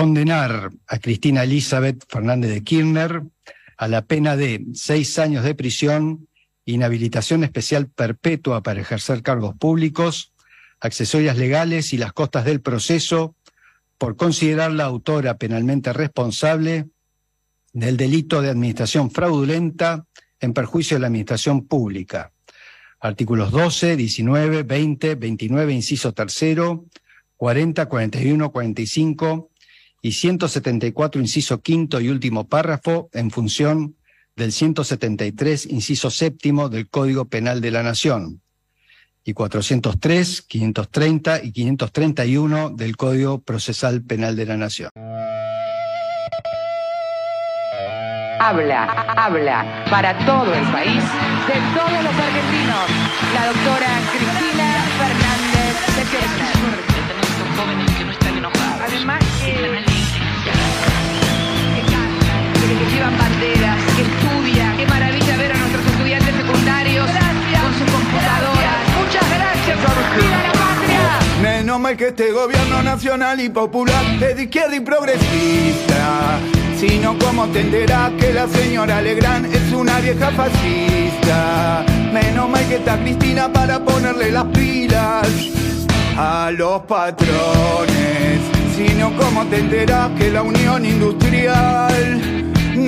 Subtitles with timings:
[0.00, 3.22] Condenar a Cristina Elizabeth Fernández de Kirchner
[3.76, 6.26] a la pena de seis años de prisión,
[6.64, 10.32] inhabilitación especial perpetua para ejercer cargos públicos,
[10.80, 13.36] accesorias legales y las costas del proceso
[13.98, 16.86] por considerarla autora penalmente responsable
[17.74, 20.06] del delito de administración fraudulenta
[20.40, 22.32] en perjuicio de la administración pública.
[23.00, 26.86] Artículos 12, 19, 20, 29, inciso tercero,
[27.36, 29.50] 40, 41, 45
[30.02, 33.96] y 174, inciso quinto y último párrafo, en función
[34.36, 38.40] del 173, inciso séptimo del Código Penal de la Nación,
[39.24, 44.90] y 403, 530 y 531 del Código Procesal Penal de la Nación.
[48.42, 48.84] Habla,
[49.18, 51.02] habla para todo el país,
[51.46, 52.88] de todos los argentinos,
[53.34, 56.50] la doctora Cristina Fernández de Kirchner.
[58.82, 59.89] Además que,
[63.00, 64.76] llevan banderas, que estudian.
[64.76, 68.78] Qué maravilla ver a nuestros estudiantes secundarios con sus computadoras.
[68.98, 69.78] Muchas gracias.
[70.16, 71.42] ¡Viva la patria!
[71.42, 76.38] Menos mal que este gobierno nacional y popular es de izquierda y progresista.
[76.78, 81.84] Sino como te enterás que la señora Legrand es una vieja fascista.
[82.12, 85.28] Menos mal que está Cristina para ponerle las pilas
[86.16, 88.40] a los patrones.
[88.76, 92.39] Sino como te enterás que la unión industrial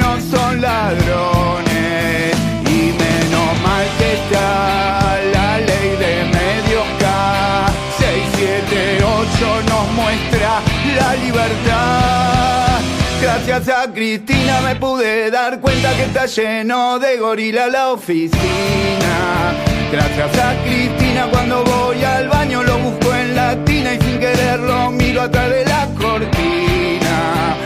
[0.03, 2.35] no son ladrones.
[2.67, 7.67] Y menos mal que está la ley de medios K.
[7.99, 10.51] 678 nos muestra
[10.99, 12.81] la libertad.
[13.23, 19.55] Gracias a Cristina me pude dar cuenta que está lleno de gorila la oficina.
[19.93, 24.91] Gracias a Cristina cuando voy al baño lo busco en la tina y sin quererlo
[24.91, 27.57] miro atrás de la cortina.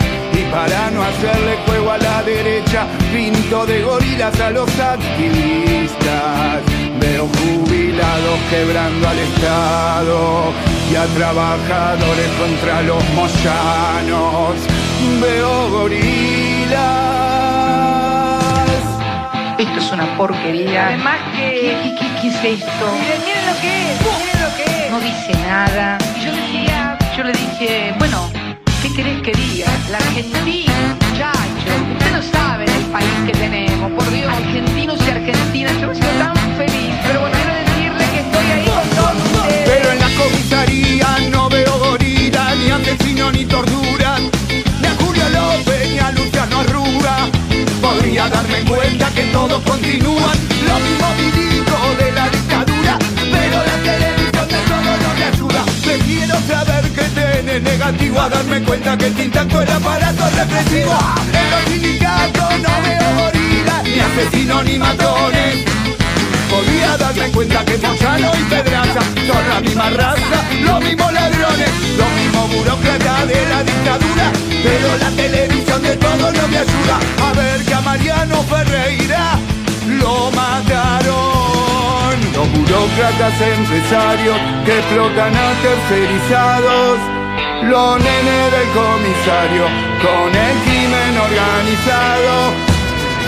[0.50, 6.62] Para no hacerle juego a la derecha, pinto de gorilas a los activistas.
[6.98, 10.52] Veo jubilados quebrando al Estado
[10.90, 14.54] y a trabajadores contra los moyanos.
[15.20, 16.80] Veo gorilas.
[19.58, 20.86] Esto es una porquería.
[20.88, 22.84] Además que- ¿Qué, qué, qué es esto?
[22.92, 24.90] Miren, miren lo que es, miren lo que es.
[24.90, 25.98] No dice nada.
[26.16, 28.30] Y yo decía, yo le dije, bueno,
[28.88, 29.66] ¿qué querés que diga?
[29.90, 31.70] La Argentina, muchacho.
[31.92, 34.32] Usted no sabe el país que tenemos, por Dios.
[34.32, 36.35] Argentinos y argentinas, yo me siento tan
[59.14, 60.98] que intacto el aparato represivo.
[61.32, 65.64] En los sindicatos no veo gorila, ni asesino ni matones.
[66.50, 72.10] Podría darme cuenta que Moyano y Pedraza son la misma raza, los mismos ladrones, los
[72.18, 74.32] mismos burócratas de la dictadura.
[74.64, 76.98] Pero la televisión de todo no me ayuda
[77.28, 79.38] a ver que a Mariano Ferreira
[80.00, 82.16] lo mataron.
[82.34, 87.25] Los burócratas empresarios que explotan a tercerizados.
[87.62, 89.64] Los nenes del comisario
[90.02, 92.52] con el crimen organizado.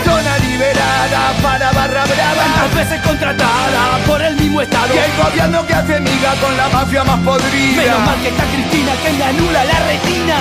[0.04, 2.44] Zona liberada para barra brava.
[2.44, 4.94] Tantas veces contratada por el mismo Estado.
[4.94, 7.82] Y el gobierno que hace miga con la mafia más podrida.
[7.82, 10.38] Menos mal que está Cristina que me anula la retina.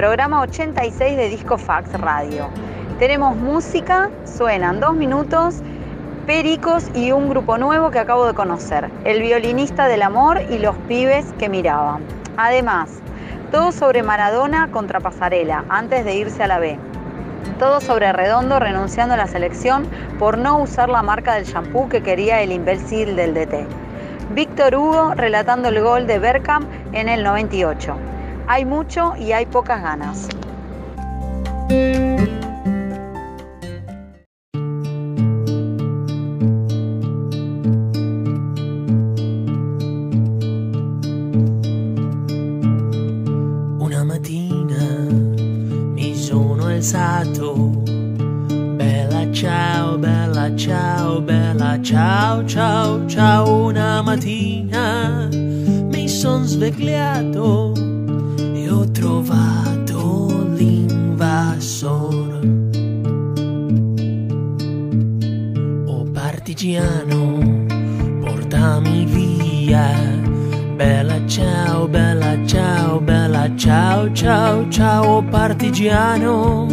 [0.08, 2.48] programa 86 de Disco Fax Radio.
[2.98, 5.56] Tenemos música, suenan dos minutos,
[6.26, 10.78] pericos y un grupo nuevo que acabo de conocer, el violinista del amor y los
[10.88, 12.04] pibes que miraban.
[12.38, 13.02] Además,
[13.52, 16.80] todo sobre Maradona contra Pasarela, antes de irse a la B.
[17.60, 22.02] Todo sobre Redondo renunciando a la selección por no usar la marca del shampoo que
[22.02, 23.68] quería el imbécil del DT.
[24.34, 28.17] Víctor Hugo relatando el gol de Berkham en el 98.
[28.50, 30.30] Hay mucho y hay pocas ganas.
[43.80, 45.10] Una mattina
[45.94, 47.54] mi sono alzato.
[48.78, 53.66] Bella ciao, bella ciao, bella ciao, ciao, ciao.
[53.66, 57.27] Una mattina mi sono svegliato
[75.88, 76.67] piano.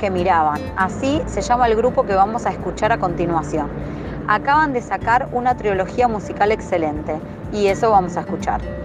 [0.00, 0.60] que miraban.
[0.76, 3.68] Así se llama el grupo que vamos a escuchar a continuación.
[4.26, 7.20] Acaban de sacar una trilogía musical excelente
[7.52, 8.79] y eso vamos a escuchar.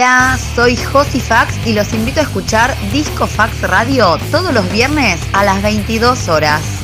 [0.00, 5.20] Hola, soy Josi Fax y los invito a escuchar Disco Fax Radio todos los viernes
[5.34, 6.79] a las 22 horas.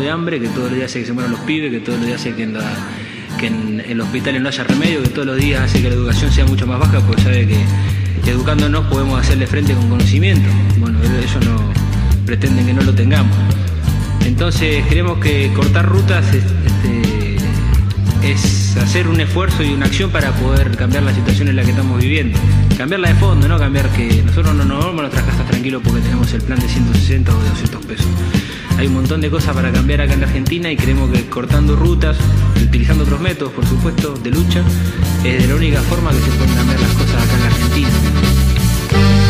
[0.00, 2.06] De hambre, que todos los días hace que se mueran los pibes, que todos los
[2.06, 2.74] días hace que en, la-
[3.38, 6.32] que en, los hospitales no haya remedio, que todos los días hace que la educación
[6.32, 10.48] sea mucho más baja, porque sabe que educándonos podemos hacerle frente con conocimiento.
[10.78, 11.56] Bueno, ellos no
[12.26, 13.34] pretenden que no lo tengamos.
[14.26, 17.36] Entonces creemos que cortar rutas es, este,
[18.22, 21.70] es hacer un esfuerzo y una acción para poder cambiar la situación en la que
[21.70, 22.38] estamos viviendo.
[22.76, 26.00] Cambiarla de fondo, no cambiar que nosotros no nos vamos a nuestras casas tranquilos porque
[26.02, 28.06] tenemos el plan de 160 o de 200 pesos.
[28.80, 31.76] Hay un montón de cosas para cambiar acá en la Argentina y creemos que cortando
[31.76, 32.16] rutas,
[32.64, 34.64] utilizando otros métodos, por supuesto, de lucha,
[35.22, 39.29] es de la única forma que se pueden cambiar las cosas acá en la Argentina.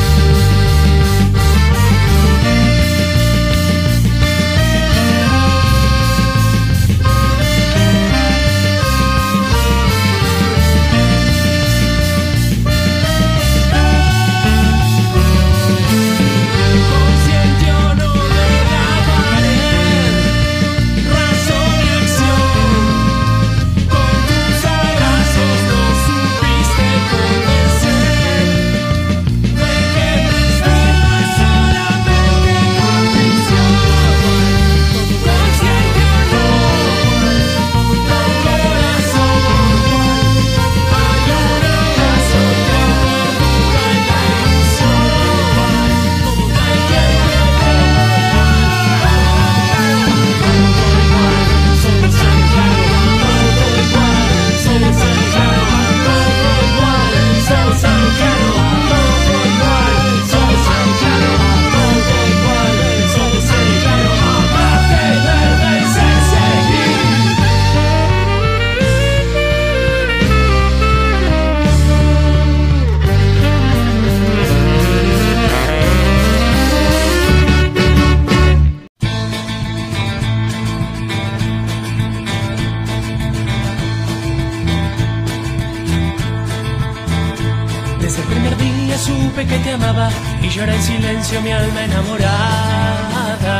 [89.00, 90.10] Supe que te amaba
[90.42, 93.58] y llora en silencio mi alma enamorada.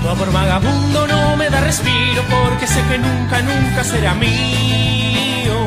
[0.00, 5.58] Tu amor vagabundo no me da respiro porque sé que nunca, nunca será mío.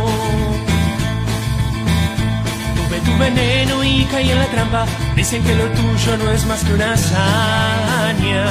[2.77, 4.85] Tuve tu veneno y caí en la trampa.
[5.15, 8.45] Dicen que lo tuyo no es más que una hazaña.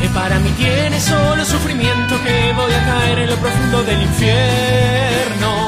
[0.00, 5.67] Que para mí tiene solo sufrimiento que voy a caer en lo profundo del infierno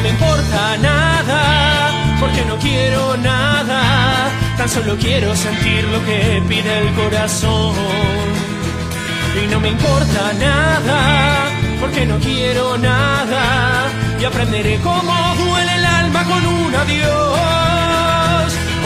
[0.00, 6.78] no me importa nada porque no quiero nada tan solo quiero sentir lo que pide
[6.78, 7.74] el corazón
[9.42, 16.24] y no me importa nada porque no quiero nada y aprenderé cómo duele el alma
[16.24, 17.50] con un adiós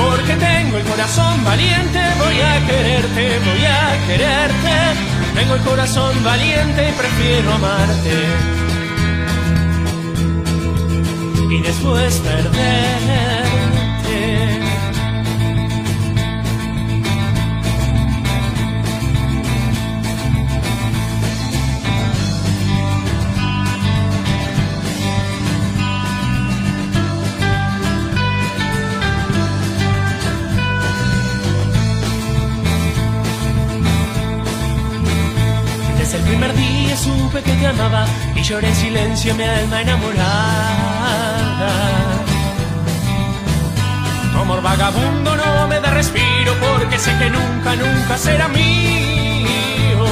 [0.05, 4.75] porque tengo el corazón valiente, voy a quererte, voy a quererte.
[5.35, 8.64] Tengo el corazón valiente y prefiero amarte.
[11.51, 13.35] Y después perderte.
[35.99, 41.34] Desde el primer día supe que te amaba y lloré en silencio mi alma enamorada.
[44.33, 50.05] Tu amor vagabundo no me da respiro porque sé que nunca, nunca será mío.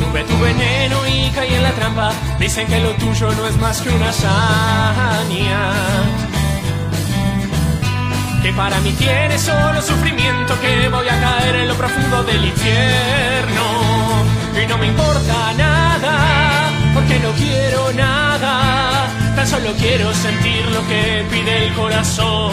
[0.00, 2.12] Tuve tu veneno y caí en la trampa.
[2.38, 5.72] Dicen que lo tuyo no es más que una hazaña
[8.42, 13.64] que para mí tiene solo sufrimiento que voy a caer en lo profundo del infierno
[14.62, 16.47] y no me importa nada
[16.94, 22.52] porque no quiero nada tan solo quiero sentir lo que pide el corazón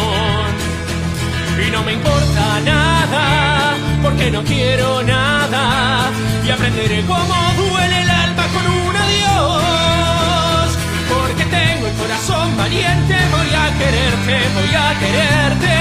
[1.65, 6.12] y no me importa nada porque no quiero nada
[6.45, 10.78] y aprenderé cómo duele el alma con un adiós
[11.10, 15.76] porque tengo el corazón valiente, voy a quererte, voy a quererte.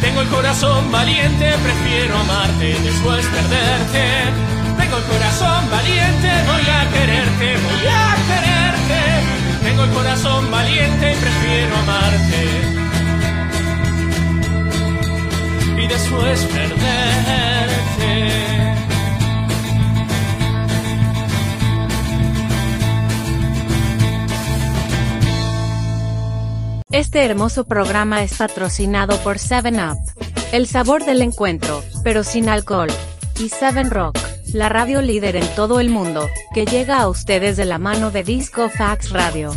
[0.00, 4.67] Tengo el corazón valiente, prefiero amarte después perderte.
[4.88, 9.00] Tengo el corazón valiente, voy a quererte, voy a quererte.
[9.62, 12.42] Tengo el corazón valiente y prefiero amarte.
[15.76, 16.78] Y después perderte.
[26.90, 29.98] Este hermoso programa es patrocinado por 7 Up,
[30.52, 32.88] el sabor del encuentro, pero sin alcohol,
[33.38, 37.64] y 7 Rock la radio líder en todo el mundo, que llega a ustedes de
[37.64, 39.52] la mano de Disco Fax Radio.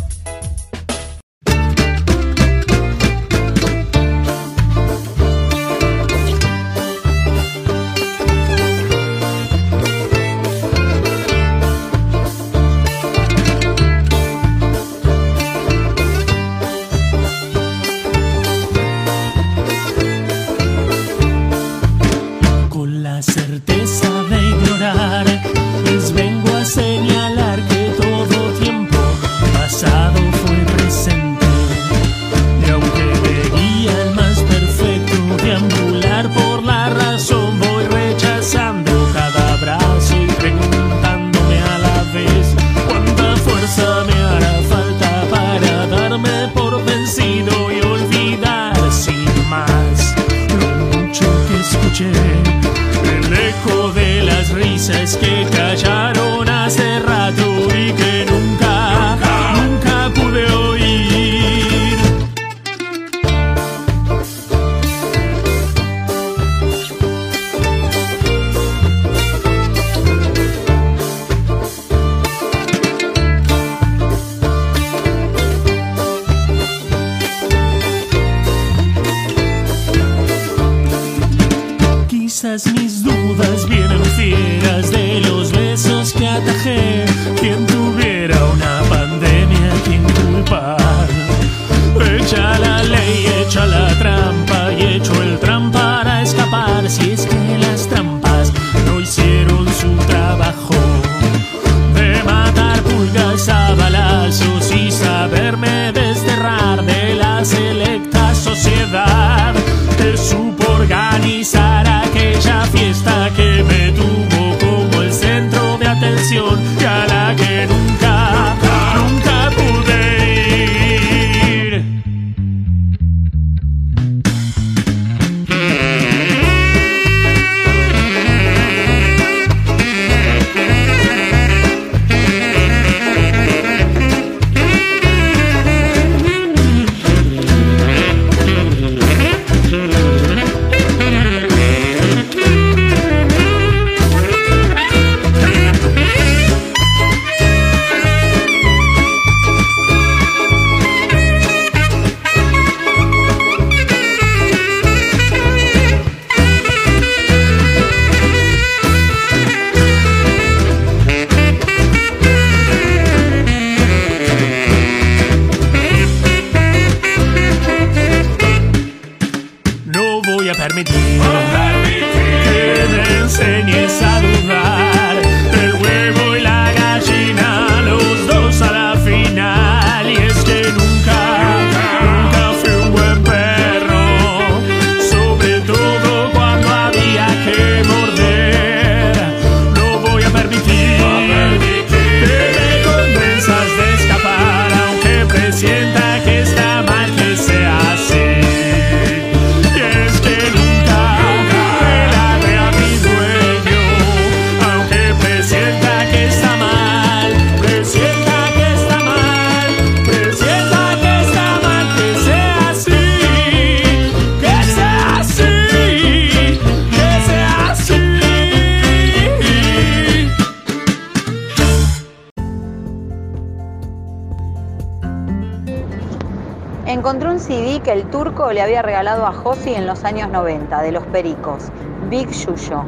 [229.62, 231.70] Rossi en los años 90, de Los Pericos,
[232.10, 232.82] Big Yuyo.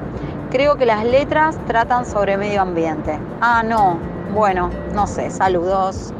[0.50, 3.16] Creo que las letras tratan sobre medio ambiente.
[3.40, 3.98] Ah, no,
[4.32, 6.13] bueno, no sé, saludos.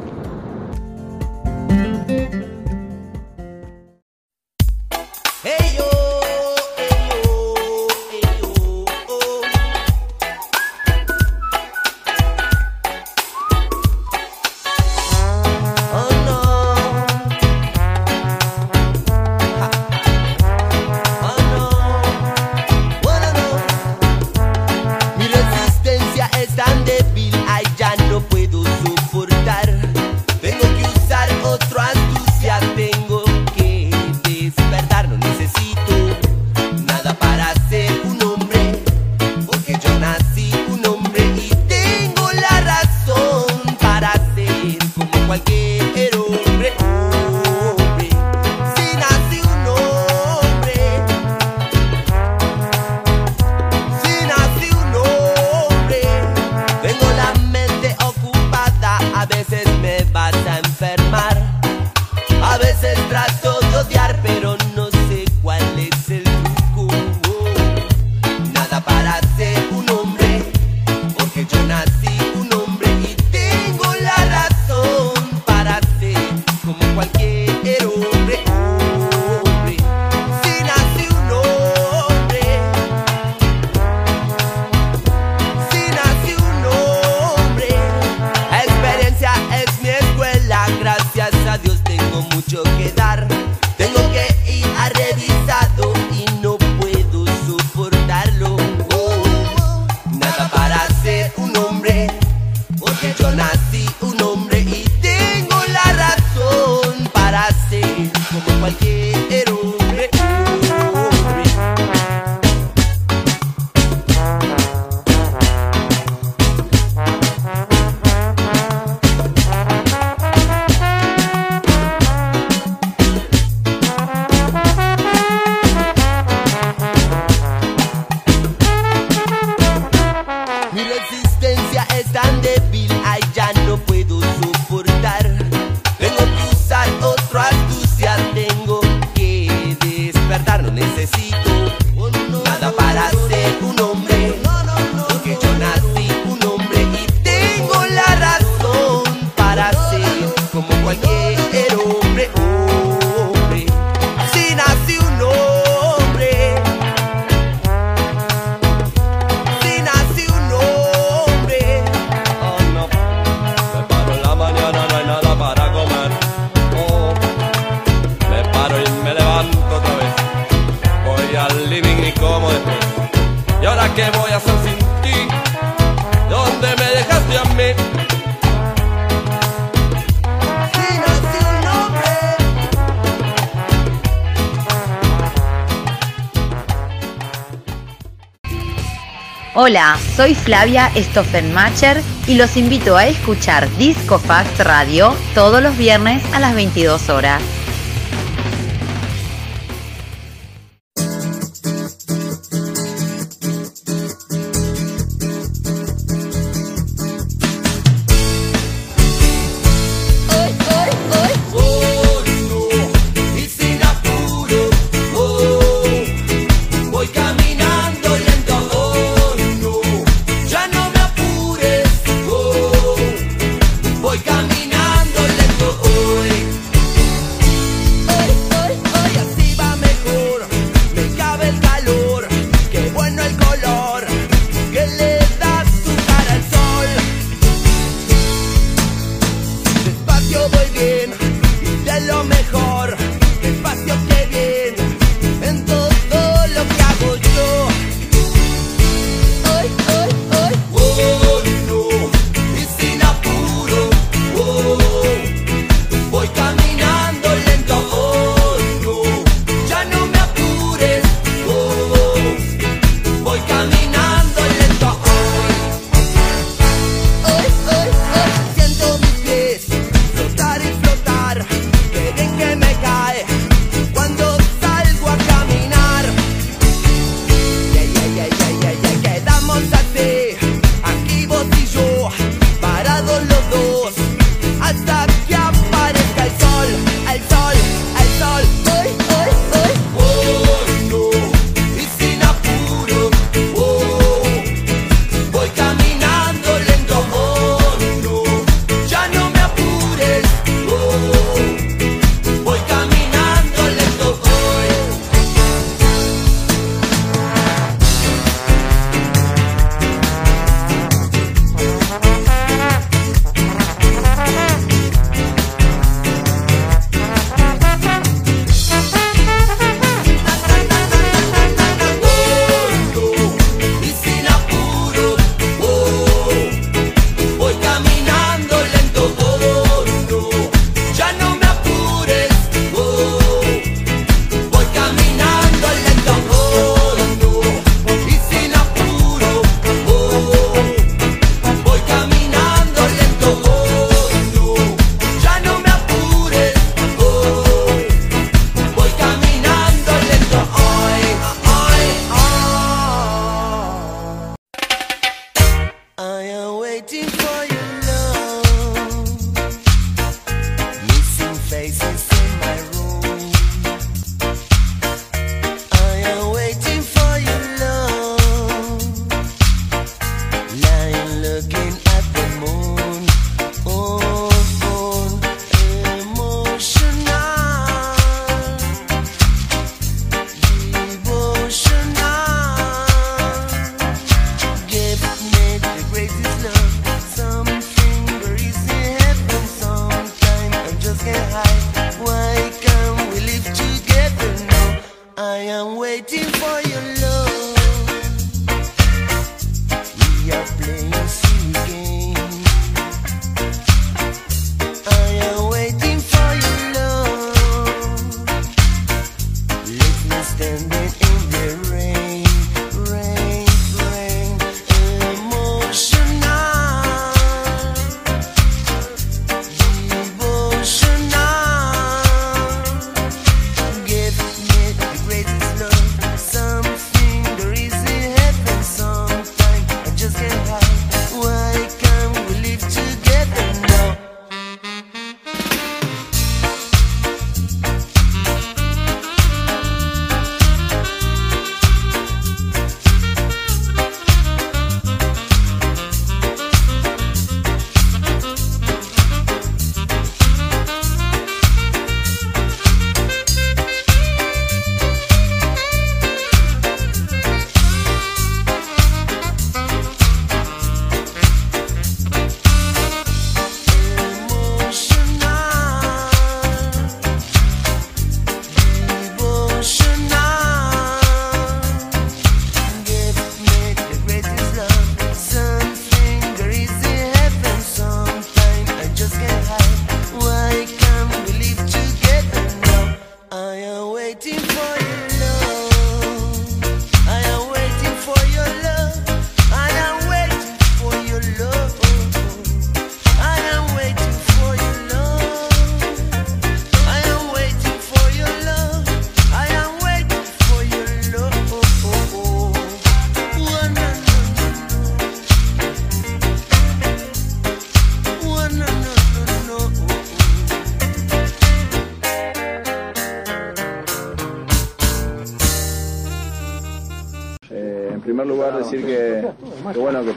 [189.67, 196.23] Hola, soy Flavia Stoffenmacher y los invito a escuchar Disco Fact Radio todos los viernes
[196.35, 197.41] a las 22 horas.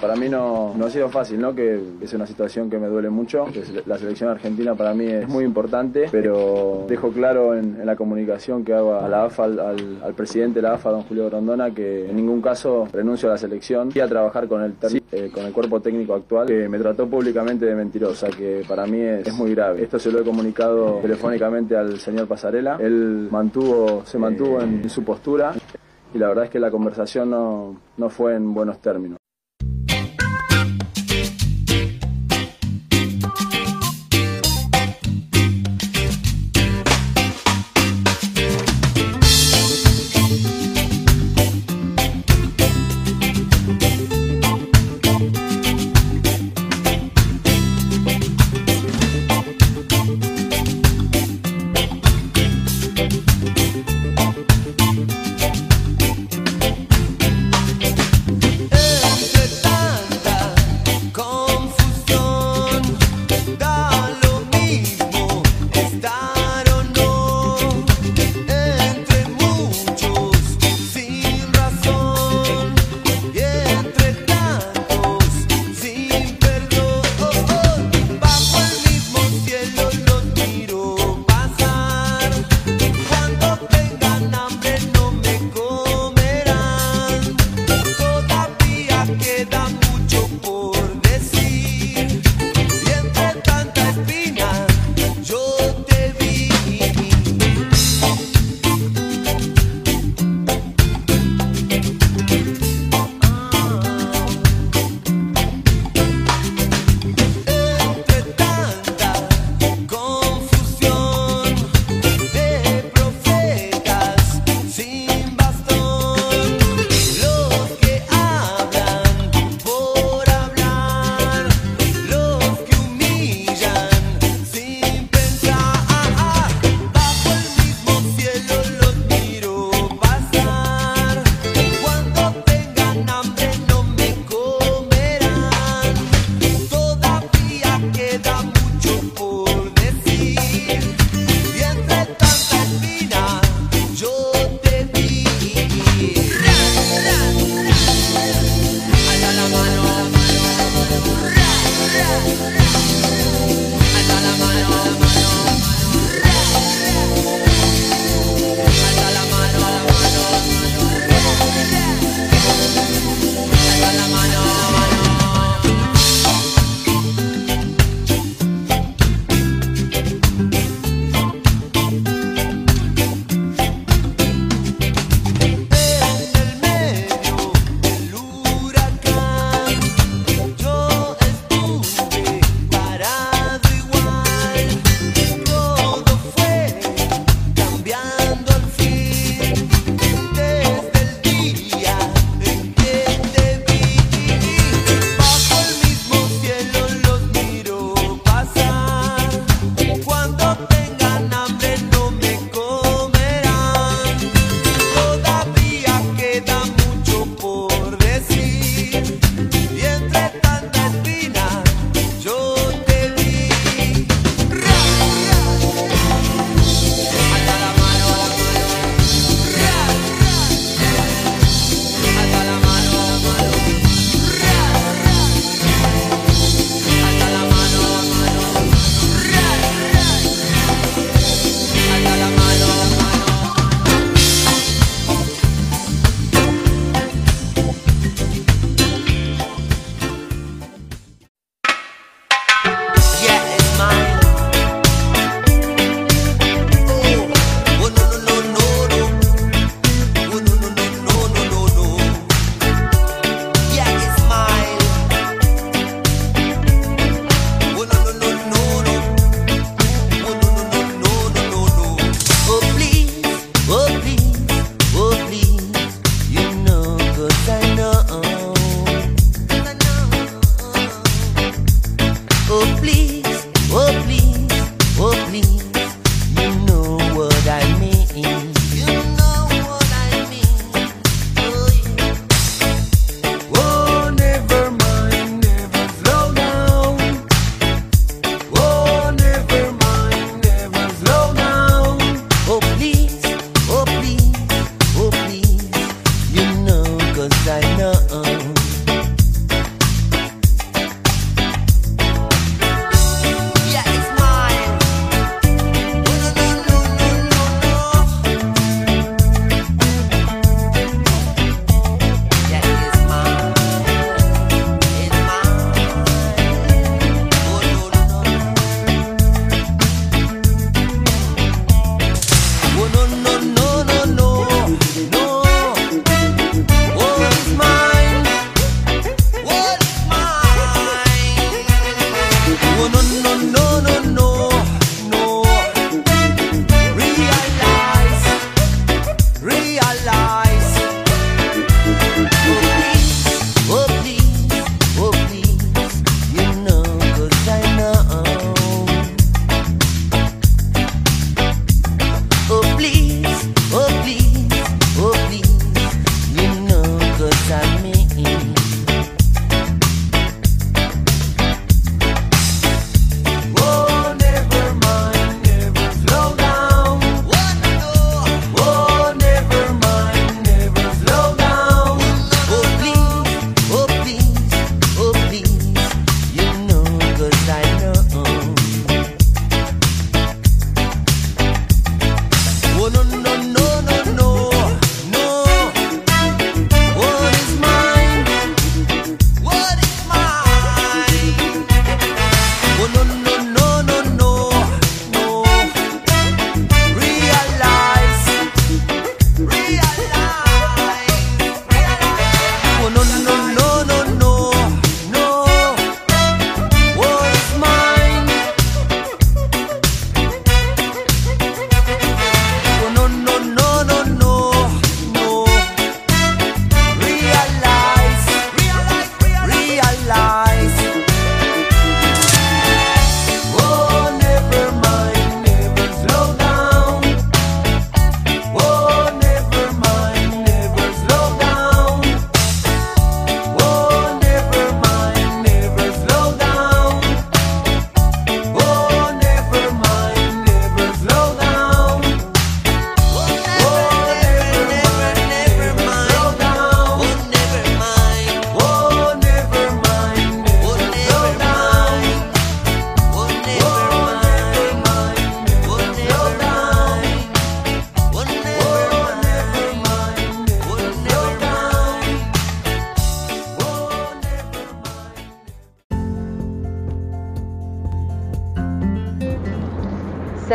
[0.01, 1.55] Para mí no, no ha sido fácil, ¿no?
[1.55, 3.47] Que es una situación que me duele mucho.
[3.87, 8.75] la selección argentina para mí es muy importante, pero dejo claro en, la comunicación que
[8.75, 12.17] hago a la AFA, al, al- presidente de la AFA, don Julio Grondona, que en
[12.17, 14.75] ningún caso renuncio a la selección y a trabajar con el,
[15.13, 19.01] eh, con el cuerpo técnico actual, que me trató públicamente de mentirosa, que para mí
[19.01, 19.83] es, es muy grave.
[19.85, 22.77] Esto se lo he comunicado telefónicamente al señor Pasarela.
[22.81, 25.53] Él mantuvo, se mantuvo en, en su postura
[26.15, 29.19] y la verdad es que la conversación no, no fue en buenos términos.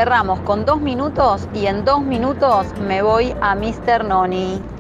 [0.04, 4.04] Cerramos con dos minutos y en dos minutos me voy a Mr.
[4.04, 4.73] Noni.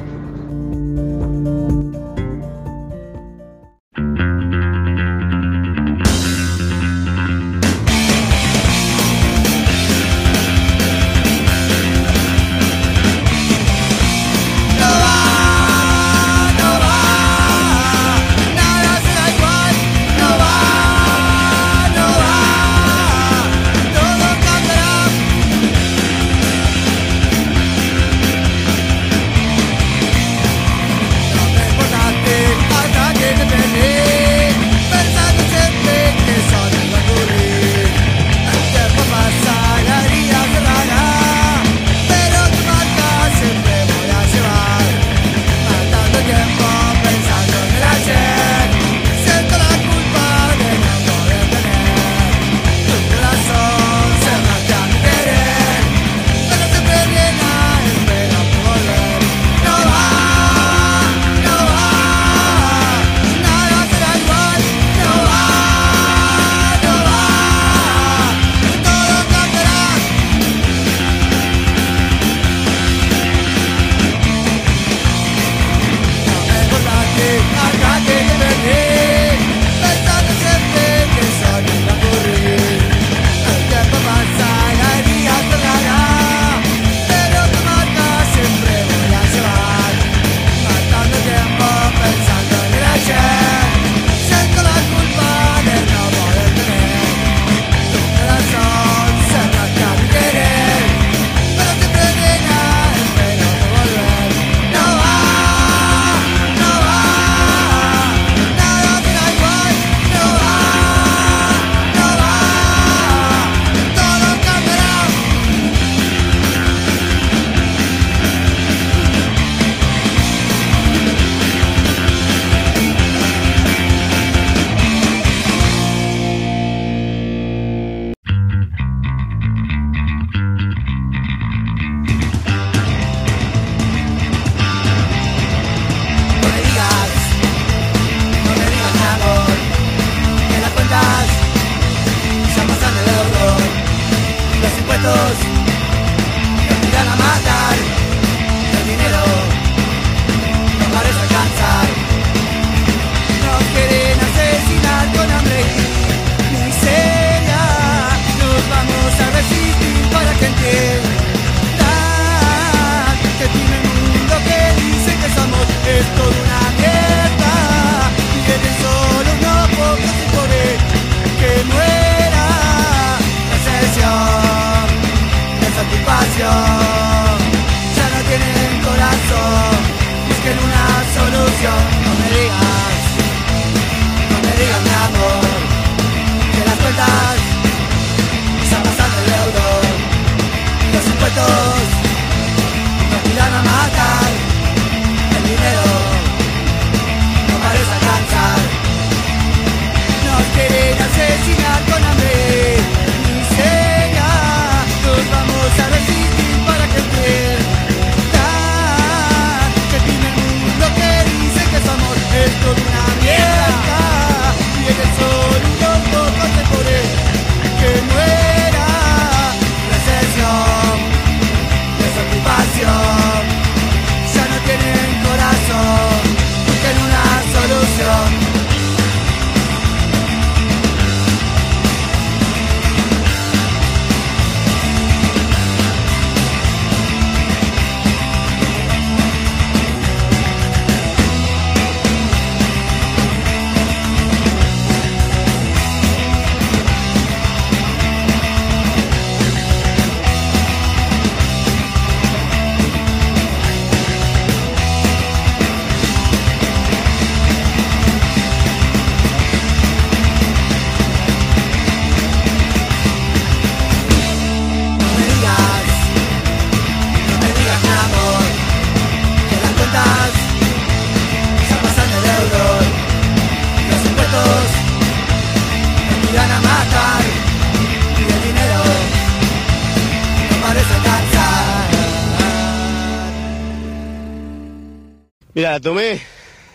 [285.74, 286.19] La tomé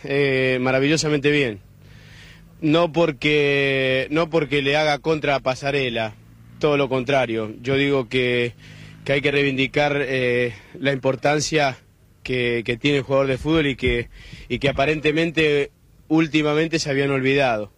[0.03, 1.61] eh, maravillosamente bien.
[2.61, 6.15] No porque, no porque le haga contra a Pasarela,
[6.59, 7.55] todo lo contrario.
[7.63, 8.55] Yo digo que,
[9.05, 11.79] que hay que reivindicar eh, la importancia
[12.25, 14.09] que, que tiene el jugador de fútbol y que,
[14.49, 15.71] y que aparentemente
[16.09, 17.73] últimamente se habían olvidado.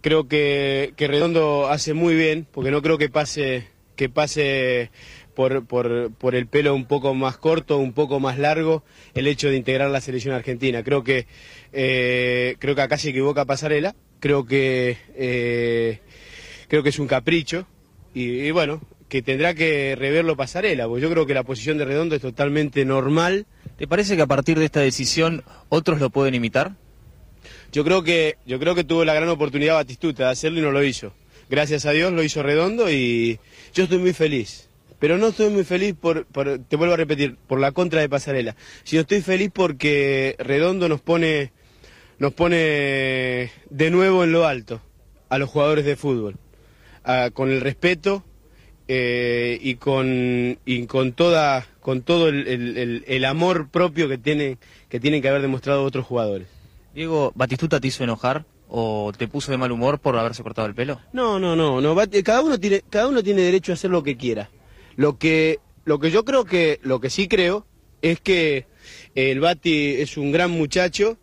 [0.00, 3.66] Creo que, que Redondo hace muy bien, porque no creo que pase,
[3.96, 4.92] que pase
[5.36, 8.82] por, por, por el pelo un poco más corto, un poco más largo,
[9.14, 10.82] el hecho de integrar la selección argentina.
[10.82, 11.26] Creo que,
[11.72, 16.00] eh, creo que acá se equivoca Pasarela, creo que, eh,
[16.66, 17.66] creo que es un capricho
[18.14, 18.80] y, y bueno,
[19.10, 22.84] que tendrá que reverlo Pasarela, porque yo creo que la posición de Redondo es totalmente
[22.86, 23.46] normal.
[23.76, 26.72] ¿Te parece que a partir de esta decisión otros lo pueden imitar?
[27.72, 30.72] Yo creo que, yo creo que tuvo la gran oportunidad Batistuta de hacerlo y no
[30.72, 31.12] lo hizo.
[31.50, 33.38] Gracias a Dios lo hizo Redondo y
[33.74, 34.65] yo estoy muy feliz.
[34.98, 38.08] Pero no estoy muy feliz por, por- te vuelvo a repetir, por la contra de
[38.08, 38.56] Pasarela.
[38.84, 41.52] Sino estoy feliz porque Redondo nos pone,
[42.18, 44.80] nos pone de nuevo en lo alto
[45.28, 46.36] a los jugadores de fútbol.
[47.04, 48.24] Ah, con el respeto
[48.88, 54.98] eh, y con, y con toda, con todo el, el- amor propio que tiene, que
[55.00, 56.48] tienen que haber demostrado otros jugadores.
[56.94, 60.74] Diego, ¿Batistuta te hizo enojar o te puso de mal humor por haberse cortado el
[60.74, 61.00] pelo?
[61.12, 61.94] No, no, no, no.
[62.24, 64.48] Cada uno tiene, cada uno tiene derecho a hacer lo que quiera.
[64.96, 67.66] Lo que, lo que yo creo que, lo que sí creo
[68.02, 68.66] es que
[69.14, 71.18] el Bati es un gran muchacho,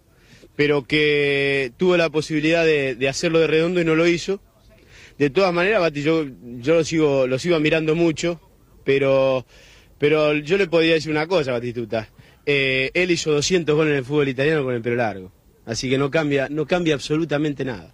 [0.56, 4.40] pero que tuvo la posibilidad de, de hacerlo de redondo y no lo hizo.
[5.18, 8.40] De todas maneras, Bati, yo, yo lo sigo, lo sigo admirando mucho,
[8.84, 9.46] pero,
[9.98, 12.10] pero yo le podría decir una cosa, Batistuta.
[12.46, 15.32] Eh, él hizo 200 goles en el fútbol italiano con el pelo largo.
[15.66, 17.94] Así que no cambia, no cambia absolutamente nada.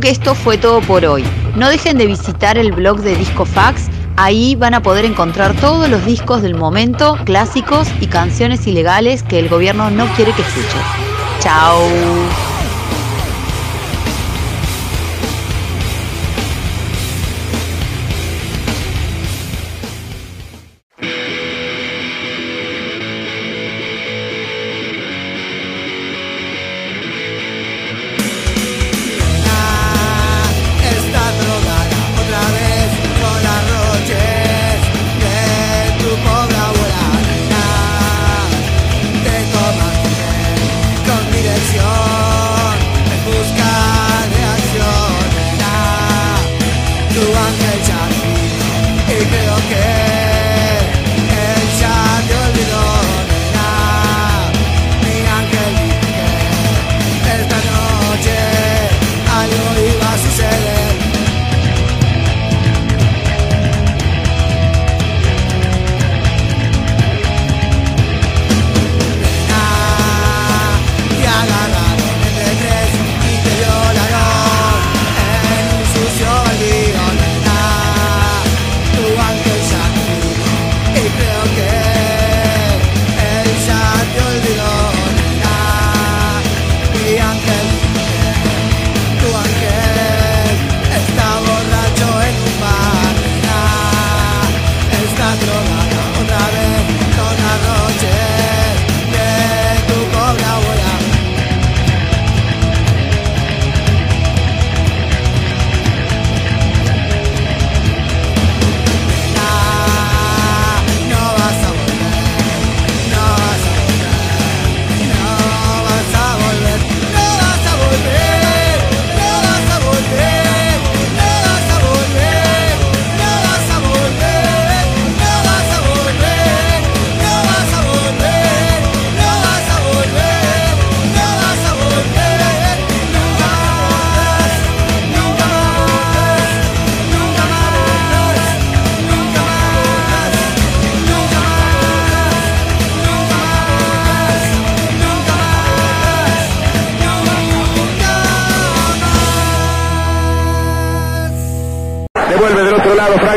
[0.00, 1.24] Que esto fue todo por hoy.
[1.56, 3.88] No dejen de visitar el blog de Discofax.
[4.16, 9.40] Ahí van a poder encontrar todos los discos del momento, clásicos y canciones ilegales que
[9.40, 10.82] el gobierno no quiere que escuches.
[11.40, 12.47] Chao.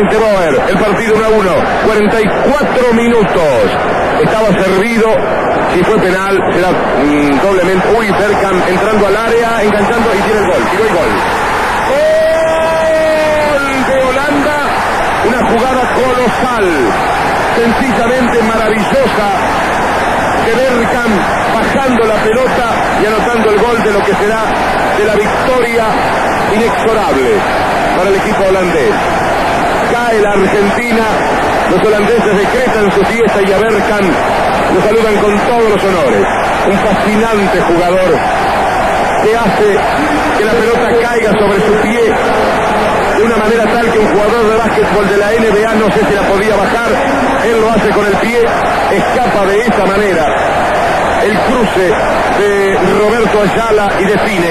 [0.10, 0.62] Boer.
[0.68, 1.52] El partido 1 a 1.
[1.86, 3.54] 44 minutos.
[4.24, 5.08] Estaba servido.
[5.74, 7.88] Si fue penal, será mm, doblemente.
[7.98, 10.64] Uy, Berkham entrando al área, enganchando y tiene el gol.
[10.72, 11.12] Tiró el gol.
[13.52, 14.58] Gol de Holanda.
[15.28, 16.66] Una jugada colosal.
[17.56, 19.28] Sencillamente maravillosa.
[20.46, 21.12] De Berkham
[21.54, 22.68] bajando la pelota
[23.02, 24.42] y anotando el gol de lo que será
[24.98, 25.86] de la victoria
[26.56, 27.32] inexorable
[27.96, 28.96] para el equipo holandés.
[30.02, 31.06] Cae la Argentina,
[31.70, 34.06] los holandeses decretan su fiesta y a Berkham
[34.74, 36.26] lo saludan con todos los honores.
[36.66, 38.10] Un fascinante jugador
[39.22, 39.70] que hace
[40.38, 42.02] que la pelota caiga sobre su pie
[43.18, 46.14] de una manera tal que un jugador de básquetbol de la NBA no sé si
[46.16, 46.90] la podía bajar,
[47.46, 50.26] él lo hace con el pie, escapa de esa manera.
[51.22, 51.86] El cruce
[52.42, 54.50] de Roberto Ayala y define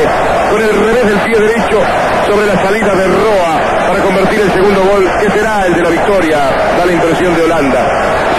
[0.53, 1.81] con el revés del pie derecho
[2.29, 5.91] sobre la salida de Roa para convertir el segundo gol, que será el de la
[5.91, 6.39] victoria,
[6.79, 7.83] da la impresión de Holanda.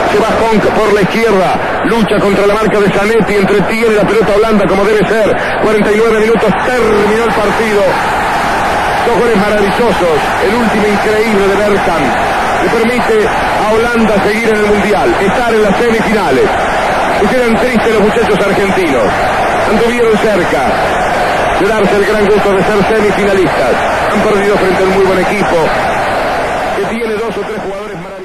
[0.08, 1.60] Se va Honk por la izquierda,
[1.92, 5.36] lucha contra la marca de Zanetti, entretiene la pelota Holanda como debe ser.
[5.62, 7.84] 49 minutos, terminó el partido.
[9.08, 10.16] Dos goles maravillosos,
[10.48, 12.04] el último increíble de Berkham,
[12.64, 16.48] le permite a Holanda seguir en el Mundial, estar en las semifinales.
[17.24, 19.04] Y quedan tristes los muchachos argentinos.
[19.68, 20.64] Anduvieron cerca
[21.62, 23.74] de darse el gran gusto de ser semifinalistas.
[24.12, 25.58] Han perdido frente a un muy buen equipo
[26.76, 28.21] que tiene dos o tres jugadores maravillosos.